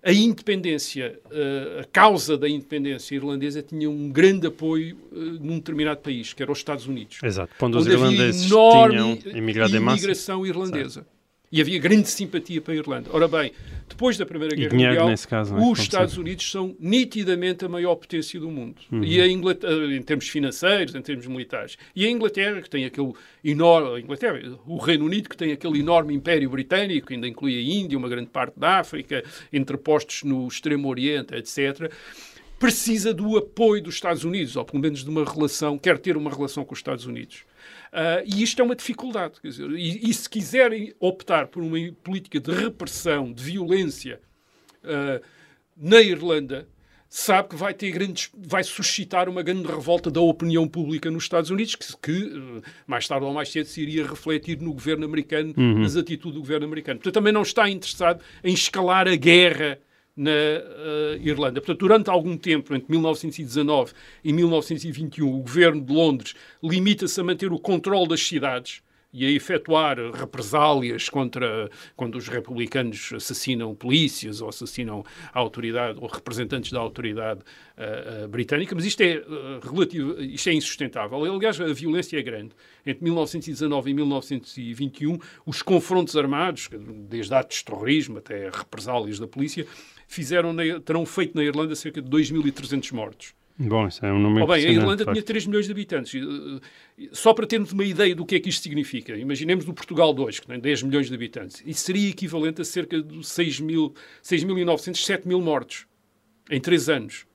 [0.04, 4.98] a independência, uh, a causa da independência irlandesa tinha um grande apoio
[5.40, 7.18] num determinado país, que era os Estados Unidos.
[7.22, 7.54] Exato.
[7.58, 9.98] Quando os irlandeses enorme tinham imigrado em massa.
[9.98, 11.06] imigração irlandesa.
[11.54, 13.08] E havia grande simpatia para a Irlanda.
[13.12, 13.52] Ora bem,
[13.88, 15.60] depois da Primeira Guerra dinheiro Mundial, caso, é?
[15.60, 16.18] os Estados.
[16.18, 18.82] Unidos são nitidamente a maior potência do mundo.
[18.90, 19.04] Uhum.
[19.04, 21.78] E a Inglaterra, em termos financeiros, em termos militares.
[21.94, 23.12] E a Inglaterra, que tem aquele
[23.44, 24.00] enorme...
[24.00, 27.96] Inglaterra, o Reino Unido, que tem aquele enorme império britânico, que ainda inclui a Índia,
[27.96, 31.88] uma grande parte da África, entrepostos no Extremo Oriente, etc.,
[32.58, 36.32] precisa do apoio dos Estados Unidos, ou pelo menos de uma relação, quer ter uma
[36.32, 37.44] relação com os Estados Unidos.
[37.96, 39.40] Ah, e isto é uma dificuldade.
[39.40, 44.20] Quer dizer, e, e se quiserem optar por uma política de repressão, de violência
[44.82, 45.20] ah,
[45.76, 46.68] na Irlanda,
[47.08, 51.50] sabe que vai ter grandes, vai suscitar uma grande revolta da opinião pública nos Estados
[51.50, 55.54] Unidos, que, que, eh, mais tarde ou mais cedo se iria refletir no governo americano,
[55.56, 56.98] nas atitudes do governo americano.
[56.98, 59.78] Portanto, também não está interessado em escalar a guerra
[60.16, 61.60] na eh, Irlanda.
[61.60, 67.52] Portanto, durante algum tempo, entre 1919 e 1921, o governo de Londres limita-se a manter
[67.52, 68.82] o controle das cidades
[69.14, 76.08] e a efetuar represálias contra quando os republicanos assassinam polícias ou assassinam a autoridade ou
[76.08, 77.40] representantes da autoridade
[77.76, 81.24] ah, ah, britânica, mas isto é ah, relativo, isto é insustentável.
[81.24, 82.50] Aliás, a violência é grande.
[82.84, 86.68] Entre 1919 e 1921, os confrontos armados,
[87.08, 89.64] desde atos de terrorismo até represálias da polícia,
[90.06, 93.34] fizeram na- terão feito na Irlanda cerca de 2.300 mortos.
[93.56, 95.26] Bom, isso é um número Oh, bem, a Irlanda de tinha facto.
[95.26, 96.12] 3 milhões de habitantes.
[97.12, 100.40] Só para termos uma ideia do que é que isto significa, imaginemos o Portugal 2,
[100.40, 101.62] que tem 10 milhões de habitantes.
[101.64, 105.86] Isso seria equivalente a cerca de 6 mil, 6.900, 7 mil mortos
[106.50, 107.26] em 3 anos.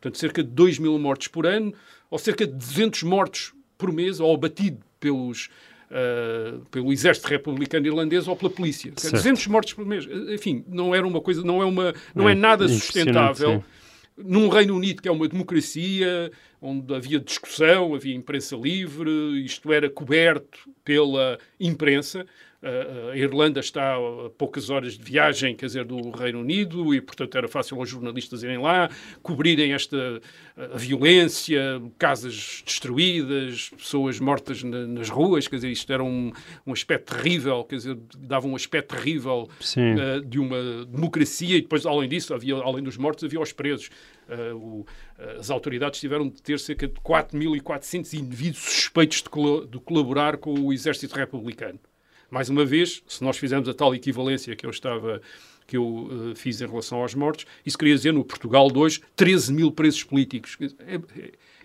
[0.00, 1.72] Portanto, cerca de 2 mil mortos por ano,
[2.10, 5.48] ou cerca de 200 mortos por mês, ou abatido pelos,
[5.90, 8.92] ah, pelo exército republicano irlandês ou pela polícia.
[8.96, 9.14] Certo.
[9.14, 10.06] 200 mortos por mês.
[10.28, 13.64] Enfim, não era uma coisa, não é, uma, não é, É, nada sustentável sim.
[14.16, 19.10] num Reino Unido que é uma democracia, onde havia discussão, havia imprensa livre,
[19.44, 22.26] isto era coberto pela imprensa.
[22.62, 27.36] A- Irlanda está a poucas horas de viagem, quer dizer, do Reino Unido, e portanto
[27.38, 28.90] era fácil aos jornalistas irem lá,
[29.22, 30.20] cobrirem esta
[30.74, 36.32] violência, casas destruídas, pessoas mortas na- nas ruas, quer dizer, isto era um,
[36.66, 39.48] um aspecto terrível, quer dizer, dava um aspecto terrível
[39.98, 43.90] eh, de uma democracia e depois, além disso, havia, além dos mortos, havia os presos.
[44.28, 44.84] Eh, o-
[45.38, 50.54] as autoridades tiveram de ter cerca de 4.400 indivíduos suspeitos de, colo- de colaborar com
[50.54, 51.78] o exército republicano.
[52.30, 55.20] Mais uma vez, se nós fizermos a tal equivalência que eu estava
[55.68, 59.02] que eu eh, fiz em relação aos mortos, isso queria dizer no Portugal de hoje
[59.14, 60.56] 13 mil presos políticos.
[60.80, 61.00] É, é-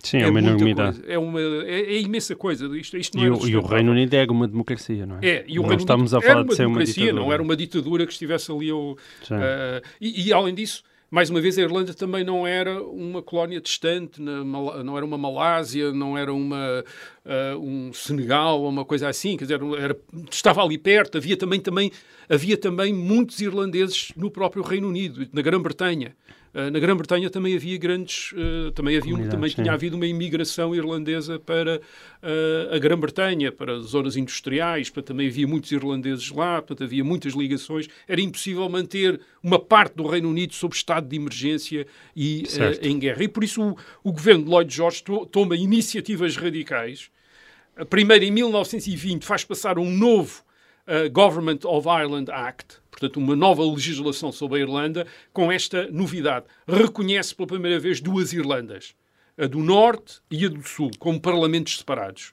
[0.02, 1.00] Sim, é uma muita enormidade.
[1.06, 2.66] É, uma, é, é imensa coisa.
[2.76, 3.62] Isto, isto não E era o, e o.
[3.62, 5.26] Reino Unido é uma democracia, não é?
[5.26, 7.02] É, e o não Reino estamos Unido a falar era uma de ser uma democracia,
[7.04, 7.24] ditadura.
[7.24, 8.98] não era uma ditadura que estivesse ali ao,
[9.30, 10.82] ah, e, e, além disso,
[11.14, 15.92] mais uma vez, a Irlanda também não era uma colónia distante, não era uma Malásia,
[15.92, 16.84] não era uma,
[17.24, 19.96] ah, um Senegal ou uma coisa assim, quer dizer, era-
[20.28, 21.92] estava ali perto, havia também, também,
[22.28, 26.16] havia também muitos irlandeses no próprio Reino Unido, na Grã-Bretanha.
[26.56, 30.72] Ah, na Grã-Bretanha também havia grandes, ah, também, havia, um- também tinha havido uma imigração
[30.74, 31.80] irlandesa para
[32.22, 37.32] ah, a Grã-Bretanha, para zonas industriais, para também havia muitos irlandeses lá, portanto havia muitas
[37.34, 37.88] ligações.
[38.06, 42.44] Era impossível manter uma parte do Reino Unido sob estado de emergência e
[42.82, 43.22] ah, em guerra.
[43.24, 47.10] E por isso o, o governo de Lloyd George to- toma iniciativas radicais.
[47.76, 50.42] A primeira, em 1920, faz passar um novo
[50.86, 56.46] uh, Government of Ireland Act, portanto, uma nova legislação sobre a Irlanda, com esta novidade.
[56.66, 58.94] Reconhece pela primeira vez duas Irlandas,
[59.36, 62.32] a do Norte e a do Sul, como parlamentos separados.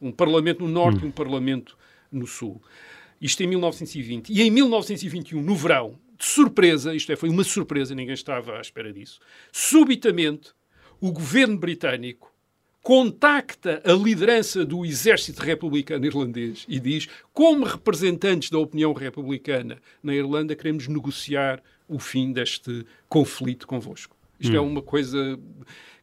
[0.00, 1.78] Um parlamento no Norte e um parlamento
[2.10, 2.60] no Sul.
[3.20, 4.30] Isto em 1920.
[4.30, 8.60] E em 1921, no verão, de surpresa, isto é, foi uma surpresa, ninguém estava à
[8.60, 9.20] espera disso,
[9.52, 10.50] subitamente,
[11.00, 12.29] o governo britânico
[12.82, 20.14] contacta a liderança do exército republicano irlandês e diz: como representantes da opinião republicana na
[20.14, 24.16] Irlanda, queremos negociar o fim deste conflito convosco.
[24.38, 25.38] Isto é uma coisa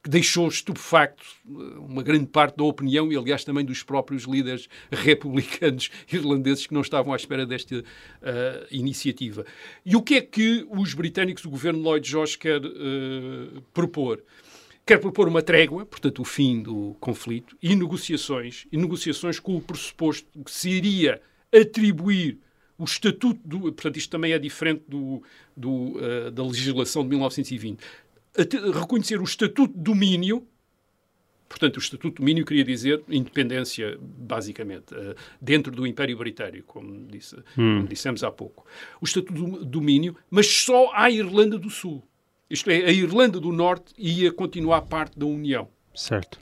[0.03, 4.69] que deixou estupefacto eh, uma grande parte da opinião e, aliás, também dos próprios líderes
[4.91, 7.83] republicanos irlandeses que não estavam à espera desta
[8.21, 9.43] eh, iniciativa.
[9.83, 14.23] E o que é que os britânicos, o governo Lloyd George, quer eh, propor?
[14.87, 19.61] Quer propor uma trégua, portanto, o fim do conflito, e negociações, e negociações com o
[19.61, 21.21] pressuposto que se iria
[21.53, 22.39] atribuir
[22.77, 23.59] o estatuto do.
[23.59, 25.21] Portanto, isto também é diferente do,
[25.55, 27.79] do, eh, da legislação de 1920.
[28.37, 30.47] Ate- reconhecer o estatuto de domínio
[31.47, 37.07] Portanto, o Estatuto de Domínio queria dizer independência, basicamente, uh, dentro do Império Britânico, como,
[37.07, 37.77] disse, hum.
[37.77, 38.65] como dissemos há pouco.
[39.01, 42.03] O Estatuto de Domínio, mas só à Irlanda do Sul.
[42.49, 45.67] Isto é, a Irlanda do Norte ia continuar parte da União.
[45.93, 46.39] Certo.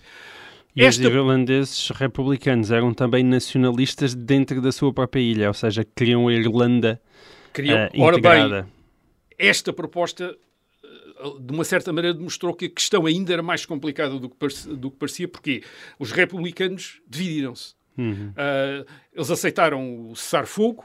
[0.75, 1.01] E Esta...
[1.01, 6.33] os irlandeses republicanos eram também nacionalistas dentro da sua própria ilha, ou seja, queriam a
[6.33, 7.01] Irlanda
[7.53, 7.89] queriam...
[7.95, 8.65] Uh, Ora bem,
[9.37, 10.35] esta proposta
[11.39, 14.75] de uma certa maneira demonstrou que a questão ainda era mais complicada do que, parecia,
[14.75, 15.63] do que parecia porque
[15.97, 17.73] os republicanos dividiram-se.
[17.97, 18.31] Uhum.
[18.31, 20.83] Uh, eles aceitaram o cessar-fogo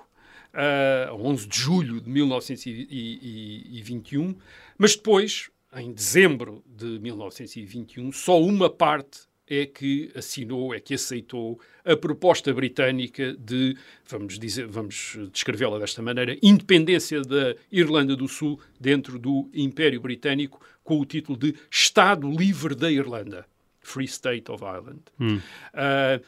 [0.55, 4.37] uh, a 11 de julho de 1921,
[4.81, 11.61] mas depois, em dezembro de 1921, só uma parte é que assinou, é que aceitou
[11.85, 13.77] a proposta britânica de,
[14.09, 20.65] vamos dizer, vamos descrevê-la desta maneira, independência da Irlanda do Sul dentro do Império Britânico,
[20.83, 23.45] com o título de Estado Livre da Irlanda,
[23.81, 25.03] Free State of Ireland.
[25.21, 25.37] Hum.
[25.75, 26.25] Uh,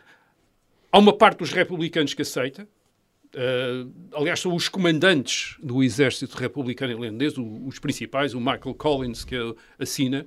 [0.93, 2.69] há uma parte dos republicanos que aceita,
[3.35, 9.37] Uh, aliás, são os comandantes do exército republicano irlandês, os principais, o Michael Collins, que
[9.79, 10.27] assina,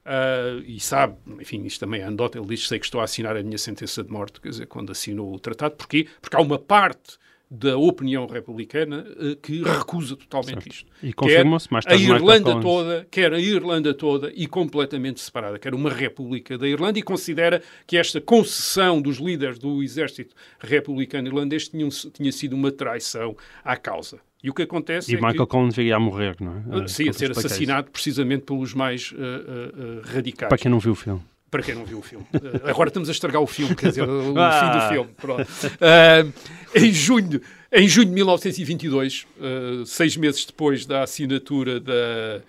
[0.00, 3.36] Uh, e sabe, enfim, isto também é anedota, ele diz, sei que estou a assinar
[3.36, 5.76] a minha sentença de morte, quer dizer, quando assinou o tratado.
[5.76, 6.08] Porquê?
[6.22, 7.18] Porque há uma parte
[7.50, 10.68] da opinião republicana uh, que recusa totalmente certo.
[10.68, 10.92] isto.
[11.02, 12.04] E confirmou-se mais tarde.
[12.04, 17.00] A Irlanda toda, quer a Irlanda toda e completamente separada, quer uma república da Irlanda
[17.00, 22.70] e considera que esta concessão dos líderes do exército republicano irlandês tinha, tinha sido uma
[22.70, 24.20] traição à causa.
[24.42, 25.46] E o que acontece e é Michael que...
[25.46, 26.84] Collins viria a morrer, não é?
[26.84, 30.48] Uh, sim, a ser assassinado precisamente pelos mais uh, uh, radicais.
[30.48, 31.20] Para quem não viu o filme.
[31.50, 32.26] Para quem não viu o filme.
[32.64, 34.52] agora estamos a estragar o filme, quer dizer, o ah.
[34.60, 35.10] fim do filme.
[35.16, 35.44] Pronto.
[36.74, 37.40] em, junho,
[37.72, 39.26] em junho de 1922,
[39.86, 42.40] seis meses depois da assinatura da,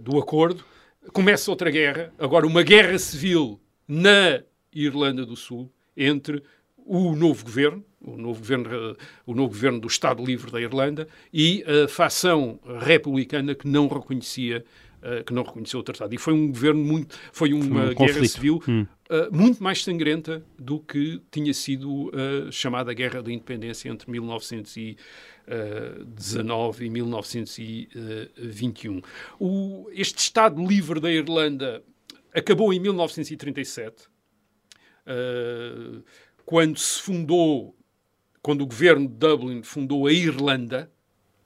[0.00, 0.64] do acordo,
[1.12, 4.40] começa outra guerra, agora uma guerra civil na
[4.72, 6.42] Irlanda do Sul, entre
[6.76, 11.64] o novo governo, o novo governo, o novo governo do Estado Livre da Irlanda e
[11.64, 14.64] a facção republicana que não reconhecia
[15.02, 16.14] uh, que não reconheceu o tratado.
[16.14, 18.86] E foi um governo muito, foi uma um guerra civil hum.
[19.10, 24.10] uh, muito mais sangrenta do que tinha sido a uh, chamada Guerra da Independência entre
[24.10, 29.00] 1919 e 1921.
[29.38, 31.82] O, este Estado Livre da Irlanda
[32.34, 34.08] acabou em 1937.
[35.06, 36.02] Uh,
[36.44, 37.76] quando se fundou,
[38.42, 40.90] quando o governo de Dublin fundou a Irlanda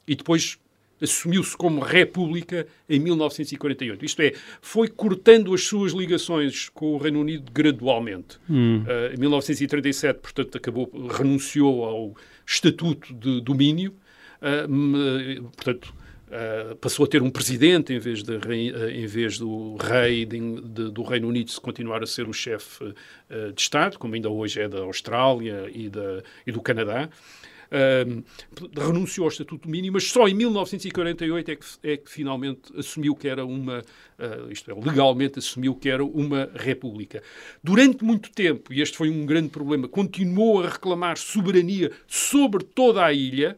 [0.06, 0.58] e depois
[1.04, 4.04] assumiu-se como república em 1948.
[4.04, 8.38] Isto é, foi cortando as suas ligações com o Reino Unido gradualmente.
[8.50, 8.82] Hum.
[8.82, 13.94] Uh, em 1937, portanto, acabou, renunciou ao estatuto de domínio,
[14.40, 15.94] uh, portanto,
[16.24, 20.40] Uh, passou a ter um presidente em vez, de, uh, em vez do rei de,
[20.62, 24.28] de, do Reino Unido se continuar a ser o chefe uh, de Estado, como ainda
[24.28, 27.08] hoje é da Austrália e, da, e do Canadá.
[28.76, 33.28] Renunciou ao Estatuto Mínimo, mas só em 1948 é que, é que finalmente assumiu que
[33.28, 33.82] era uma,
[34.50, 37.22] isto é, legalmente assumiu que era uma república.
[37.62, 43.04] Durante muito tempo, e este foi um grande problema, continuou a reclamar soberania sobre toda
[43.04, 43.56] a ilha,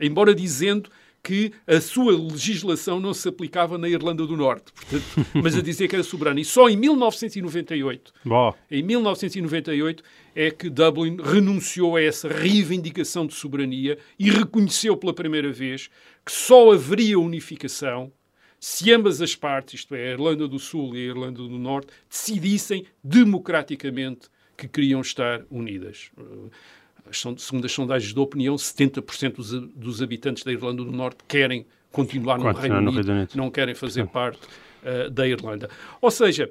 [0.00, 0.90] embora dizendo
[1.22, 5.04] que a sua legislação não se aplicava na Irlanda do Norte, portanto,
[5.40, 6.40] mas a dizer que era soberana.
[6.40, 8.54] E só em 1998, Boa.
[8.70, 10.02] em 1998,
[10.34, 15.88] é que Dublin renunciou a essa reivindicação de soberania e reconheceu pela primeira vez
[16.24, 18.12] que só haveria unificação
[18.58, 21.88] se ambas as partes, isto é, a Irlanda do Sul e a Irlanda do Norte,
[22.08, 26.12] decidissem democraticamente que queriam estar unidas
[27.10, 32.38] segundo as sondagens de opinião, 70% dos, dos habitantes da Irlanda do Norte querem continuar
[32.38, 34.40] no, Reino, no Unido, Reino Unido, não querem fazer parte
[34.82, 35.68] uh, da Irlanda.
[36.00, 36.50] Ou seja,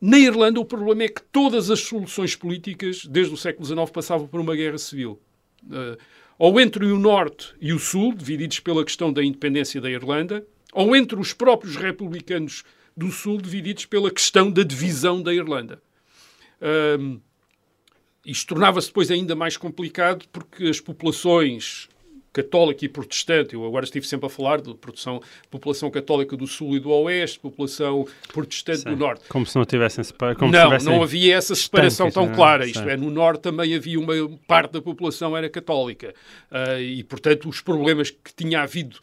[0.00, 4.26] na Irlanda o problema é que todas as soluções políticas, desde o século XIX, passavam
[4.26, 5.20] por uma guerra civil.
[5.64, 5.98] Uh,
[6.38, 10.96] ou entre o Norte e o Sul, divididos pela questão da independência da Irlanda, ou
[10.96, 12.64] entre os próprios republicanos
[12.96, 15.82] do Sul, divididos pela questão da divisão da Irlanda.
[16.62, 17.20] Uh,
[18.24, 21.88] isto tornava-se depois ainda mais complicado porque as populações
[22.32, 26.76] católica e protestante, eu agora estive sempre a falar de produção, população católica do sul
[26.76, 29.28] e do oeste, população protestante Sim, do norte.
[29.28, 30.48] Como se não tivessem separação.
[30.48, 32.36] Não, não havia essa separação tão não, é?
[32.36, 32.66] clara.
[32.66, 34.14] Isto é, no norte também havia uma
[34.46, 36.14] parte da população era católica.
[36.50, 38.98] Uh, e, portanto, os problemas que tinha havido,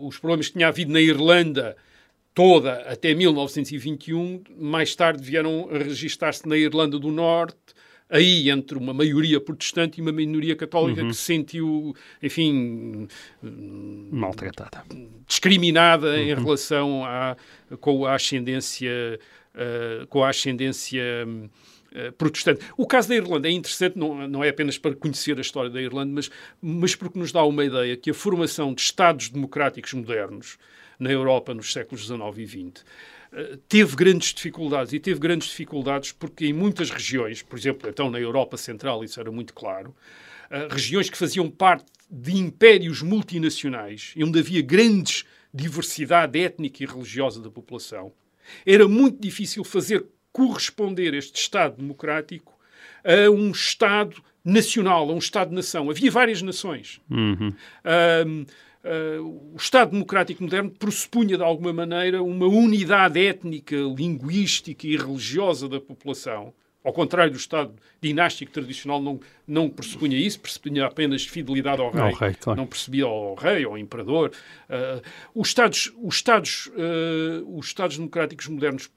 [0.00, 1.74] os problemas que tinha havido na Irlanda
[2.34, 7.56] toda até 1921, mais tarde vieram a registar-se na Irlanda do Norte,
[8.10, 11.08] aí entre uma maioria protestante e uma minoria católica uhum.
[11.08, 13.06] que se sentiu, enfim,
[14.10, 14.84] maltratada,
[15.26, 16.16] discriminada uhum.
[16.16, 17.36] em relação à,
[17.80, 19.18] com a ascendência
[19.54, 22.64] uh, com a ascendência uh, protestante.
[22.76, 25.80] O caso da Irlanda é interessante, não, não é apenas para conhecer a história da
[25.80, 26.30] Irlanda, mas,
[26.60, 30.58] mas porque nos dá uma ideia que a formação de Estados democráticos modernos
[30.98, 32.84] na Europa nos séculos XIX e XX
[33.68, 38.18] teve grandes dificuldades e teve grandes dificuldades porque em muitas regiões, por exemplo, então na
[38.18, 39.94] Europa Central isso era muito claro,
[40.70, 47.40] regiões que faziam parte de impérios multinacionais e onde havia grandes diversidade étnica e religiosa
[47.40, 48.12] da população,
[48.64, 52.58] era muito difícil fazer corresponder este Estado democrático
[53.04, 55.90] a um Estado nacional, a um Estado-nação.
[55.90, 57.00] Havia várias nações.
[57.10, 57.52] Uhum.
[58.24, 58.46] Um,
[58.88, 65.68] Uh, o Estado Democrático Moderno pressupunha, de alguma maneira, uma unidade étnica, linguística e religiosa
[65.68, 66.54] da população.
[66.82, 72.02] Ao contrário do Estado dinástico tradicional, não, não pressupunha isso, pressupunha apenas fidelidade ao rei.
[72.02, 72.58] Ao rei claro.
[72.58, 74.32] Não percebia ao rei, ao imperador.
[74.70, 75.02] Uh,
[75.34, 78.90] os, Estados, os, Estados, uh, os Estados Democráticos modernos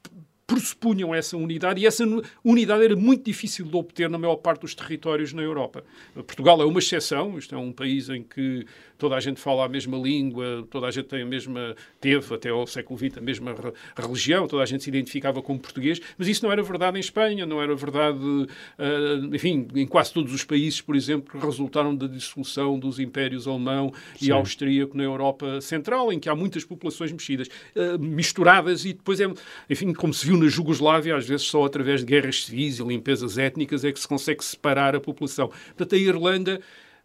[0.51, 2.03] pressupunham essa unidade e essa
[2.43, 5.81] unidade era muito difícil de obter na maior parte dos territórios na Europa.
[6.13, 8.65] Portugal é uma exceção, isto é um país em que
[8.97, 12.49] toda a gente fala a mesma língua, toda a gente tem a mesma, teve até
[12.49, 13.55] ao século XX a mesma
[13.95, 17.45] religião, toda a gente se identificava como português, mas isso não era verdade em Espanha,
[17.45, 22.05] não era verdade, uh, enfim, em quase todos os países, por exemplo, que resultaram da
[22.05, 24.27] dissolução dos impérios alemão Sim.
[24.27, 29.19] e austríaco na Europa Central, em que há muitas populações mexidas, uh, misturadas e depois
[29.19, 29.27] é,
[29.67, 33.37] enfim, como se viu na Jugoslávia, às vezes só através de guerras civis e limpezas
[33.37, 35.47] étnicas é que se consegue separar a população.
[35.47, 36.61] Portanto, a Irlanda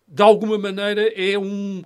[0.08, 1.82] de alguma maneira, é um,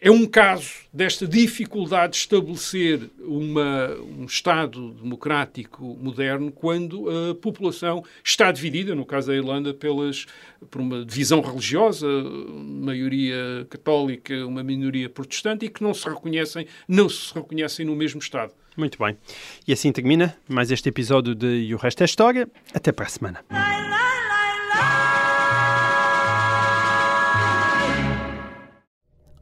[0.00, 8.04] é um caso desta dificuldade de estabelecer uma, um Estado democrático moderno quando a população
[8.22, 10.26] está dividida, no caso da Irlanda, pelas,
[10.70, 17.08] por uma divisão religiosa, maioria católica, uma minoria protestante, e que não se reconhecem, não
[17.08, 18.52] se reconhecem no mesmo Estado.
[18.76, 19.16] Muito bem.
[19.66, 22.48] E assim termina mais este episódio de E o Resto é História.
[22.74, 23.44] Até para a semana.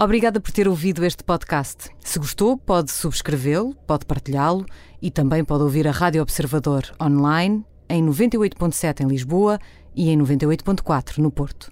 [0.03, 1.91] Obrigada por ter ouvido este podcast.
[2.01, 4.64] Se gostou, pode subscrevê-lo, pode partilhá-lo
[5.03, 9.59] e também pode ouvir a Rádio Observador online em 98.7 em Lisboa
[9.95, 11.68] e em 98.4 no Porto.